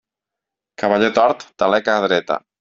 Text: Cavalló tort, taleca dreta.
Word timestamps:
Cavalló 0.83 1.11
tort, 1.19 1.47
taleca 1.65 2.01
dreta. 2.09 2.45